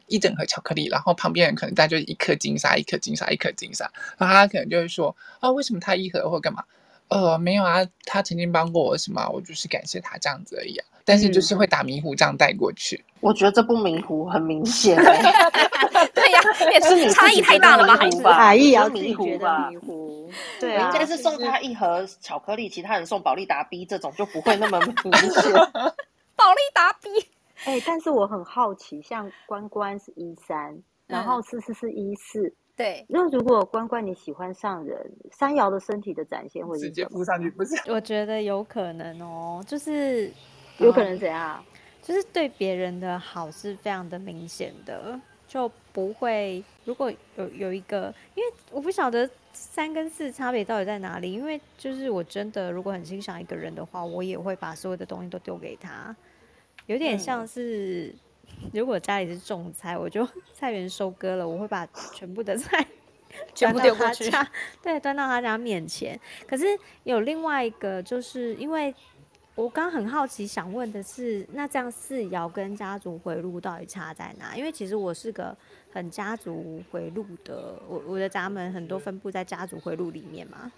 [0.08, 6.64] 一整盒巧克力，然后旁边人可能带就一颗金沙，一颗金沙，一颗金沙，然后他可能就会说啊、哦，为什么他一盒或干嘛？
[7.08, 10.86] 呃，没有啊，他曾经帮过我什么，我就是感谢他这样子而已啊。
[11.08, 13.06] 但是就是会打迷糊仗带过去。
[13.20, 14.98] 我觉得这不迷糊，很明显。
[16.16, 17.96] 对呀、啊，也是差异太大了吧？
[17.96, 19.70] 还是差异要迷糊吧？
[19.70, 20.28] 迷糊。
[20.60, 25.54] 对啊，应该是送他一盒巧克力，其他人送保利达 B 这种就不会那么明显。
[26.36, 27.28] 保利达 B。
[27.66, 33.04] 哎、欸，但是我很好奇，像关关是一三，然后四四是一四，对。
[33.10, 37.92] 那如果关关你喜欢上人，三爻的身体的展现会直接扑上去，不是？
[37.92, 40.32] 我觉得有可能哦，就是
[40.78, 41.64] 有可能怎样？
[42.04, 56.16] 就是对别人的好是非常的明显的，就不会如果有有一个，因为我不晓得三跟四差别到底在哪里，因为就是我真的如果很欣赏一个人的话，我也会把所有的东西都丢给他。
[56.88, 58.14] 有点像是，
[58.74, 62.86] 如果家里是种菜，我就 菜园收割了，我会把全部的菜
[63.54, 64.32] 全部丢过去，
[64.82, 66.20] 对，端到他家面前。
[66.48, 66.66] 可是
[67.04, 68.94] 有另外一个，就是因为
[69.56, 74.56] 我刚很好奇，想问的是，那这样四爻跟家族回路到底差在哪？
[74.56, 75.56] 因为其实我是个
[75.92, 80.72] 很家族回路的，我我的闸门很多分布在家族回路里面嘛，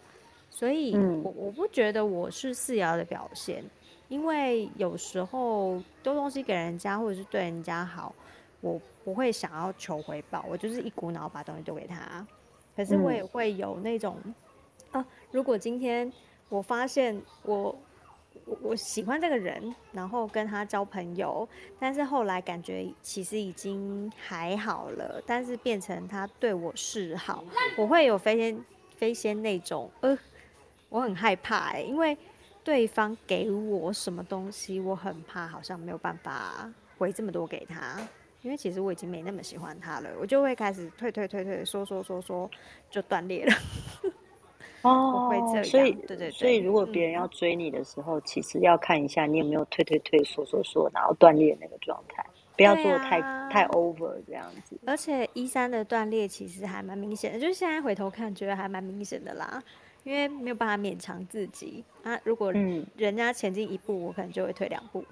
[0.49, 3.63] 所以我我不觉得我是四爻的表现。
[4.07, 8.13] 因为有时候丢东西给人家，或者是对人家好，
[8.61, 12.25] 我不会想要求回报，我就是一股脑把东西丢给他。
[12.75, 14.17] 可是我也会有那种，
[14.91, 16.11] 嗯、啊，如果今天
[16.47, 17.75] 我发现我
[18.45, 21.47] 我我喜欢这个人，然后跟他交朋友，
[21.79, 27.43] 但是后来感觉其实已经还好了，但是变成他对我示好，
[27.75, 28.65] 我会有飞仙
[28.95, 30.17] 飞仙那种，呃，
[30.89, 32.17] 我很害怕哎、欸，因为
[32.67, 38.05] 对方给我什么东西，我很怕好像没有办法回这么多给他，
[38.41, 42.51] 因为其实我已经没那么喜欢他了，我就会开始退退退退，说说说说，
[42.89, 43.53] 就断裂了。
[44.83, 45.31] 哦，
[45.63, 52.21] 所以对对对，所以如果别人要追你的时候，嗯、其实要看一下你有没有退退退，说说说，然后断裂那个状态，
[52.57, 54.77] 不要做太、啊、太 over 这样子。
[54.85, 59.63] 而且一三的断裂其实还蛮明显的，就是现在回头看，觉得还蛮明显的啦。
[60.07, 62.53] 因为没有办法勉强自己啊，如果
[62.95, 65.03] 人家前进一步，我可能就会退两步，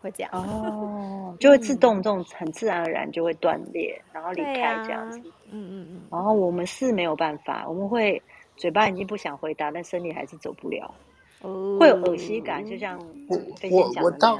[0.00, 0.30] 会这样。
[0.32, 5.18] 哦，就会自动这种很自然而然就会断裂，然后离开这样子。
[5.50, 6.00] 嗯嗯嗯。
[6.08, 8.22] 然后我们是没有办法，我们会。
[8.54, 10.94] 嘴巴已经不想回答，但身体还是走不了，
[11.40, 14.38] 哦、会有恶心感，就像我我我倒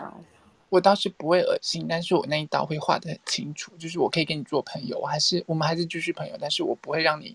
[0.69, 7.35] 我倒是不会恶心，但是我那一刀会画的很清楚，就是我可以跟你做朋友，我还是我们还是继续朋友，但是我不会让你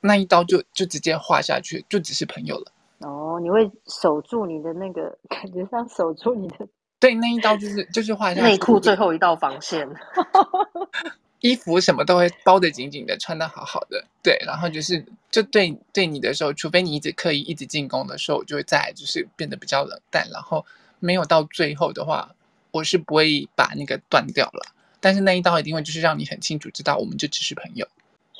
[0.00, 2.72] 那一刀就就直接划下去，就只是朋友了。
[3.00, 6.66] 哦，你会守住你的那个 感觉上守住你的，
[6.98, 9.88] 对，那一刀就是就是划下去内裤最后一道防线。
[11.40, 20.66] 衣服什么都会包得紧紧的，穿的好好的，对，然后就是就对对你的时候，除非你一直刻意一直进攻的时候，我就会再就是变得比较冷淡，然后
[20.98, 22.34] 没有到最后的话，
[22.72, 24.74] 我是不会把那个断掉了。
[24.98, 27.86] 但是那一刀一定会就是让你很清楚知道，我们就只是朋友。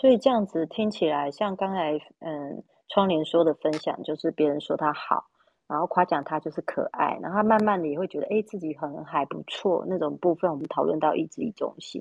[0.00, 5.24] 所以这样子听起来，像刚才嗯窗帘说的分享，就是别人说他好，
[5.66, 12.00] 然后夸奖他就是可爱，然后他慢慢的也会觉得哎自己很还不错那种部分，我们讨论到意志力中心。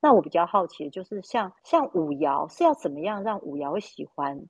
[0.00, 4.40] 那我比较好奇的就是像像五爻是要怎么样让五爻会喜欢？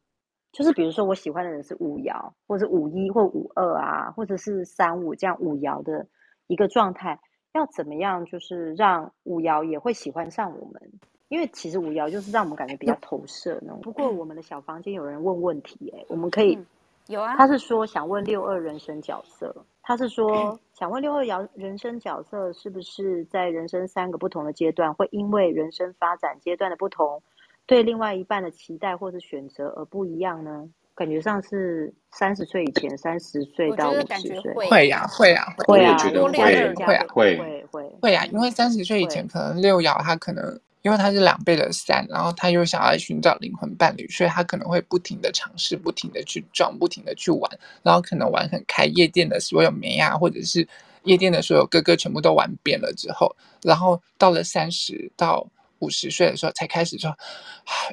[0.52, 6.06] 就是比如说我喜欢的人是五爻，或者五一或五二啊，或者是三五这样五爻的
[6.46, 7.18] 一个状态，
[7.52, 10.80] 要怎么样就是让五爻也会喜欢上我们？
[11.28, 13.80] 因为其实五爻就是让我们感觉比较投射那种。
[13.82, 16.54] 不过我们的小房间有人问问题，哎，我们可以。
[16.54, 16.66] 嗯
[17.08, 27.22] 有啊，他是说想问六二人生角色，他是说想问六二爻人生角色是不是在人生三个不同的阶段，会因为人生发展阶段的不同，
[27.64, 30.68] 对另外一半的期待或是选择而不一样呢？
[30.96, 36.66] 感觉上是三十岁以前，三十岁到五十岁会呀会呀会呀会会
[37.06, 40.60] 会会会会呀，因为三十岁以前可能六爻他可能。
[40.86, 47.50] 因为他是两倍的三，然后他又想要寻找灵魂伴侣，所以他可能会不停的尝试，不停的去撞，不停的去玩，
[47.82, 48.84] 然后可能玩很开。
[48.84, 50.68] 夜店的所有妹啊，或者是
[51.02, 55.44] 夜店的所有哥哥，全部都玩遍了之后，然后到了三十到
[55.80, 57.12] 五十岁的时候，才开始说，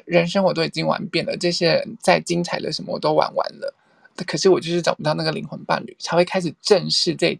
[0.04, 3.74] 人生我都已经玩遍了，这些人再精彩的什么我都玩完了，
[4.24, 7.36] 可是我就是找不到那个灵魂伴侣，才会开始正视这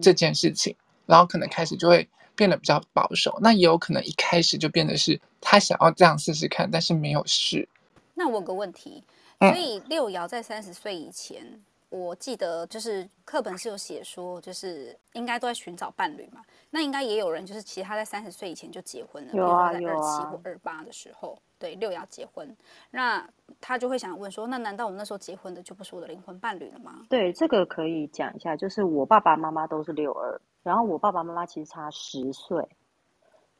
[0.00, 2.08] 这件事情，然后可能开始就会。
[2.36, 7.68] 变得比较保守，那也有可能一开始就变得是他想要这样试试看，但是没有试。
[8.14, 9.02] 那我有个问题，
[9.40, 16.42] 所以六爻在三十岁以前，嗯，我记得就是课本是有写说，就是应该都在寻找伴侣嘛。
[16.70, 22.54] 那应该也有人就是其实他在三十岁以前就结婚了，有啊，在二七或二八的时候，对，六爻结婚，
[22.90, 23.26] 那
[23.60, 27.06] 他就会想问说，那难道我那时候结婚的就不是我的灵魂伴侣了吗？
[27.08, 30.40] 对，这个可以讲一下，就是我爸爸妈妈都是六二。
[30.66, 32.68] 然后我爸爸妈妈其实差十岁，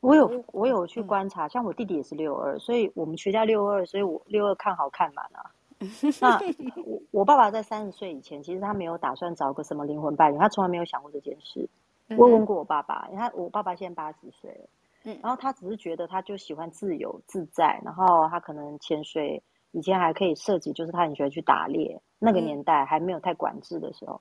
[0.01, 5.49] 我有我有去观察，像我弟弟也是六二，所以我们全家六二，所以我六二看好看满啊。
[6.21, 6.37] 那
[6.85, 11.69] 我我爸爸在三十岁以前，其实他没有打算找个什么灵魂伴侣，他从来没有想过这件事。
[12.17, 19.41] 我问过我爸爸，他我爸爸现在八十岁了，然后他只是觉得他就喜欢自由自在，然后他可能潜水
[19.71, 24.21] 以前还可以设计，就是他很喜欢去打猎，那个年代还没有太管制的时候。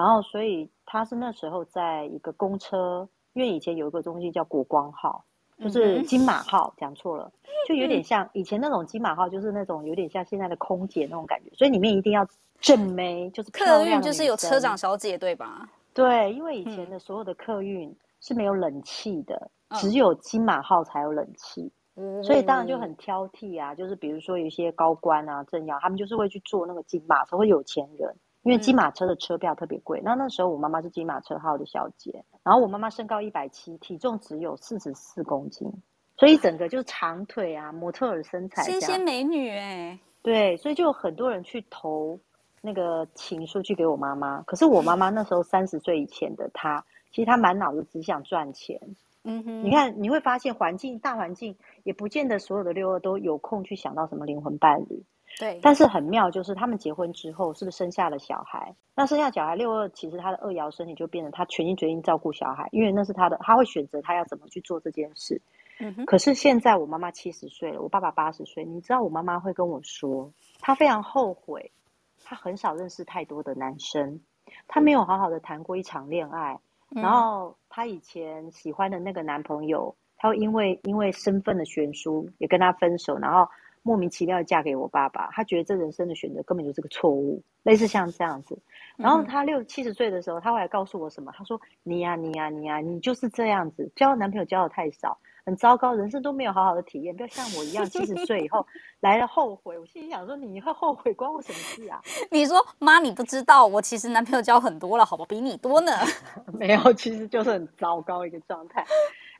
[0.00, 5.22] 然后，所以他是那时候在一个公车，因为以前有一个东西叫国光号，
[5.58, 7.30] 就是金马号，讲错了，
[7.68, 12.26] 就有点像以前那种金马号，就是那种有点像现在的空姐那种感觉，所以里面一定要
[12.62, 15.68] 正妹，就是，客运就是有车长小姐对吧？
[15.92, 21.70] 对，因为以前的所有的客运是没有冷气的，只有金马号才有冷气，
[22.24, 28.16] 所以当然就很挑剔啊，就是比如说有一些高官啊、政要，他们就是会去坐那个金马车，会有钱人。
[28.42, 35.70] 因为金马车的车票特别贵，那、嗯、那时候我妈妈是金马车号的小姐，然后我妈妈身高一百七，体重只有四十四公斤，
[36.16, 42.18] 所以整个就是长腿啊，模特儿身材，仙仙美女哎、欸，对，所以就有很多人去投
[42.62, 48.80] 那个情书去给我妈妈，可是我妈妈那时候三十岁以前的她，其实她满脑子只想赚钱，
[49.24, 55.04] 嗯哼，你看你会发现环境大环境也不见得所有的六二都有空去想到什么灵魂伴侣。
[55.40, 58.74] 对，但是很妙，就是他们结婚之后，是不是生下了小孩？
[58.94, 65.40] 那生下小孩六二，其实他的二爻身体就变成他全心全意照顾小孩，因为那是他的，他会选择他要怎么去做这件事。
[65.78, 66.04] 嗯哼。
[66.04, 70.30] 可是现在我妈妈七十岁了，我爸爸八十岁，你知道我妈妈会跟我说，
[70.60, 71.72] 她非常后悔，
[72.22, 74.20] 她很少认识太多的男生，
[74.68, 76.60] 她没有好好的谈过一场恋爱，
[76.94, 83.50] 嗯、然后她以前喜欢的那个男朋友，他会因为因为身份的悬殊也跟他分手，然后。
[83.82, 88.58] 莫名其妙嫁给我爸爸，他觉得这人生的选择根本就是个错误，类似像这样子。
[88.96, 91.32] 然后他六七十岁的时候，他会来告诉我什么？
[91.34, 95.16] 他说：“你呀、啊，你呀、啊，你呀、啊，你就是这样子，交男朋友交的太少，
[95.46, 98.66] 很糟糕，人生都没有好好的体验，不要像我一样，七十岁以后
[99.00, 105.92] 来了后悔。”我心里想说：“你会后悔关我什么事啊？” 你说：“妈，你不知道，我其实男朋友交很多了，好吧，比你多呢。
[106.52, 108.84] ”没有，其实就是很糟糕一个状态。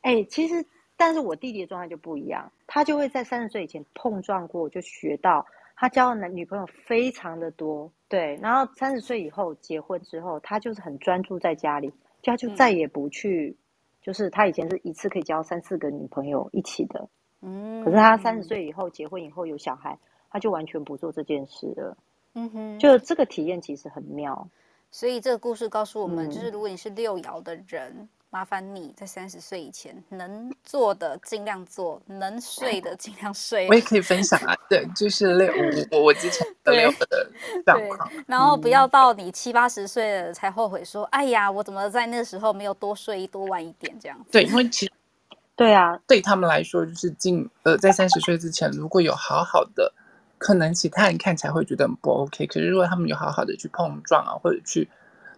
[0.01, 0.64] 哎、欸，其实。
[1.01, 8.38] 但是我弟弟的状态就不一样，他就会在三十岁以前碰撞过，就学到他交的男女朋友非常的多，对。
[8.42, 11.88] 然后三十岁以后结婚之后，他就是很专注在家里，
[12.20, 13.57] 就他就再也不去，嗯、
[14.03, 17.09] 就是他以前是一次可以交三四个女朋友一起的，
[17.40, 17.82] 嗯。
[17.82, 19.98] 可是他三十岁以后结婚以后有小孩，
[20.30, 21.96] 他就完全不做这件事了，
[22.34, 22.78] 嗯哼。
[22.78, 24.46] 就这个体验其实很妙，
[24.90, 28.07] 所以这个故事告诉我们，嗯、就是如果你是六爻的人。
[28.32, 33.66] 麻烦你在三十岁以前能做的尽量做，能睡的尽量睡。
[33.66, 35.48] 我也可以分享啊， 对，就是六
[35.90, 37.28] 我我我之前的六的
[37.64, 38.08] 状况。
[38.28, 44.26] 然后不要到你七八十岁了才后悔说，哎呀，我怎么在那时候没有多睡多晚一点这样子。
[44.30, 44.92] 对，因为其实
[45.56, 49.92] 对啊，对他们来说，就是进呃在三十岁之前，如果有好好的，
[50.38, 54.88] 可能其他人看起来会觉得很不 OK，可是如果他们有好好的去碰撞啊，或者去。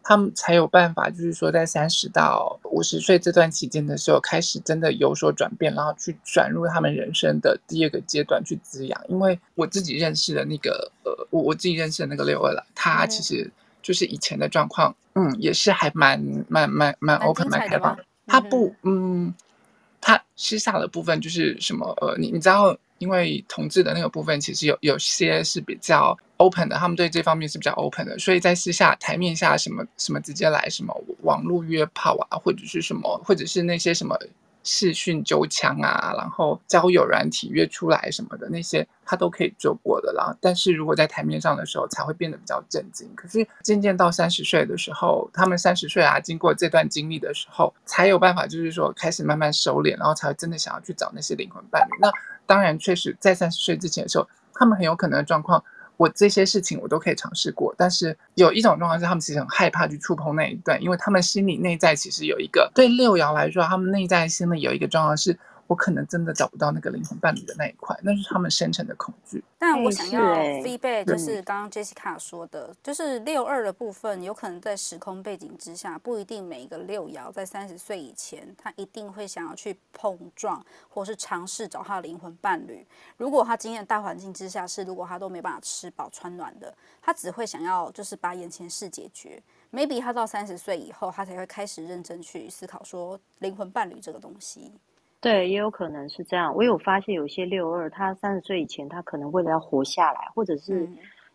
[0.05, 9.01] 他们才有办法，就是说，在三十到五十岁这段期间的时候，开始真的有所转变，然后去转入他们人生的第二个阶段去滋养。
[9.09, 13.51] 因为我自己认识的那个，呃，我我自己认识的那个六二了，他其实
[13.81, 17.97] 就是以前的状况，嗯，也是还蛮蛮蛮蛮 open 蛮开放。
[18.27, 19.35] 他不，嗯，
[20.01, 22.77] 他私下的部分就是什么，呃，你你知道。
[23.03, 34.17] 因为同志的那个部分，其实有有些是比较 open 的，他们对这方面是比较 open 的，所以在私下台面下什么什么直接来什么网络约炮啊，或者是什么，或者是那些什么。
[34.65, 40.13] 视讯揪枪啊，然后交友软体约出来什么的那些，他都可以做过的。
[40.13, 43.09] 啦，但是如果在台面上的时候，才会变得比较震惊。
[43.15, 51.99] 可是渐渐到三十岁的时候，他们三十岁啊，经过这段经历的时候，才有办法，就是说开始慢慢收敛，然后才会真的想要去找那些灵魂伴侣。
[52.01, 52.11] 那
[52.47, 55.63] 当然，确实在三十岁之前的时候，他们很有可能的状况。
[56.03, 65.39] 我这些事情我都可以尝试过，但是有一种状况是，他们其实很害怕去触碰那一段，因为他们心里内在其实有一个，对六爻来说，他们内在心里有一个状况是。
[65.73, 69.43] 我可能真的找不到那个灵魂伴侣的那一块，那是他们深层的恐惧。
[69.59, 70.21] 但我想要
[70.63, 82.87] feedback，就是刚刚 Jessica 说的，嗯、就是六二的部分，有可能在时空背景之下，不一定每一个六爻在三十岁以前，他一定会想要去碰撞，或是尝试找他的灵魂伴侣。
[83.17, 89.43] 如果他今天的大环境之下是，如果他都没办法吃饱穿暖的，他只会想要就是把眼前事解决。
[89.73, 94.71] Maybe 他到三十岁以后，他才会开始认真去思考说灵魂伴侣这个东西。
[95.23, 96.53] 对，也有可能是这样。
[96.53, 100.89] 我有发现有些六二，他三十岁以前，他可能为了要活下来，或者是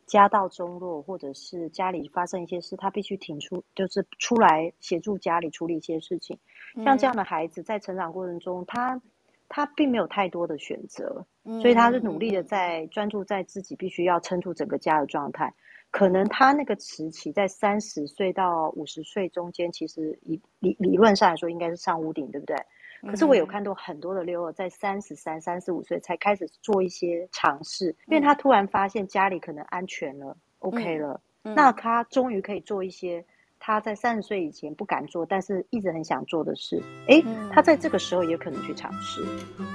[0.06, 6.38] 家道中落，或者是家里发生一些事，他必须挺出，就是出来协助家里处理一些事情。
[6.84, 9.02] 像这样的孩子，在成长过程中，他
[9.48, 11.26] 他并没有太多的选择，
[11.62, 15.54] 所以他是努力的在专注在自己必须要撑住整个家的状态。
[15.92, 22.58] 可能他那个时期在三十岁到五十岁中间，其实理理理论上来说，应该是上屋顶，对不对？
[23.04, 33.24] 可是我有看到很多的六二在三十三、三十五岁才开始做一些尝试，因为他突然发现家里可能安全了、嗯、OK 了，嗯、那他终于可以做一些
[33.60, 36.82] 他在三十岁以前不敢做，但是一直很想做的事。
[37.08, 39.26] 哎，他在这个时候也可能去尝试，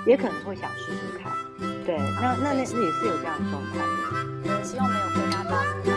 [0.07, 1.33] 也可能会想试试看。
[1.85, 4.63] 对，那那那那也是有这样的状态的。
[4.63, 5.92] 希望没有回答到。